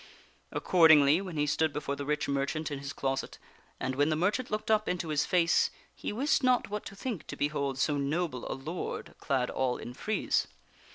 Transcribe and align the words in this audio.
Accordingly, 0.51 1.21
when 1.21 1.37
he 1.37 1.45
stood 1.45 1.71
before 1.71 1.95
the 1.95 2.07
rich 2.07 2.27
merchant 2.27 2.71
in 2.71 2.79
his 2.79 2.91
closet, 2.91 3.37
and 3.79 3.93
when 3.93 4.09
the 4.09 4.15
merchant 4.15 4.49
looked 4.49 4.71
up 4.71 4.79
^ing 4.87 4.89
Arthur 4.89 4.91
into 4.93 5.07
his 5.09 5.27
face, 5.27 5.69
he 5.93 6.11
wist 6.11 6.41
not 6.41 6.71
what 6.71 6.85
to 6.87 6.95
think 6.95 7.27
to 7.27 7.35
behold 7.35 7.77
so 7.77 7.97
noble 7.97 8.43
a 8.45 8.47
seeks 8.47 8.51
armor 8.51 8.57
to 8.61 8.65
do 8.65 8.71
lord 8.71 9.15
clad 9.19 9.49
all 9.51 9.77
in 9.77 9.93
frieze. 9.93 10.47